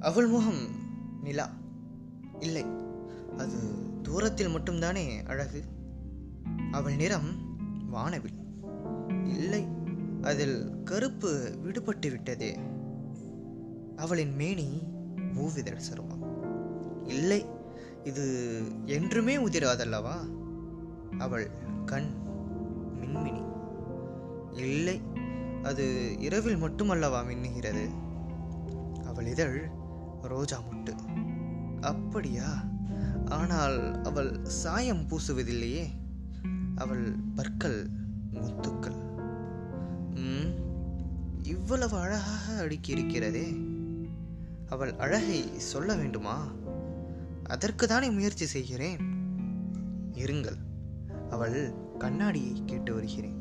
[0.00, 0.66] அவள் முகம்
[1.22, 1.50] நிலா.
[2.40, 2.64] இல்லை
[3.38, 3.58] அது
[4.02, 5.64] தூரத்தில் மட்டும்தானே அழகு.
[6.72, 7.56] அவள் நிறம்
[7.90, 8.38] வானவில்.
[9.24, 9.66] இல்லை
[10.22, 12.58] அதில் கருப்பு விடுபட்டு விட்டதே.
[13.96, 14.82] அவளின் மேனி
[15.34, 16.26] பூவிதழ் சருமம்.
[17.06, 17.46] இல்லை
[18.04, 20.14] இது என்றுமே உதிராதல்லவா?
[21.18, 21.50] அவள்
[21.86, 22.10] கண்
[23.02, 23.42] மின்மினி.
[24.56, 25.00] இல்லை
[25.62, 27.90] அது இரவில் மட்டுமல்லவா மின்னுகிறது?
[29.06, 29.70] அவள் இதழ்
[30.22, 30.94] ரோஜா முட்டு
[31.80, 32.64] அப்படியா?
[33.24, 35.86] ஆனால் அவள் சாயம் பூசுவதில்லையே.
[36.74, 37.90] அவள் பற்கள்
[38.32, 38.96] முத்துக்கள்.
[40.14, 40.54] ம்,
[41.42, 43.56] இவ்வளவு அழகாக அடுக்கி இருக்கிறதே
[44.68, 46.46] அவள் அழகை சொல்ல வேண்டுமா?
[47.44, 48.98] அதற்கு தானே முயற்சி செய்கிறேன்.
[50.12, 50.56] இருங்கள்
[51.30, 53.36] அவள் கண்ணாடியை கேட்டு வருகிறேன்.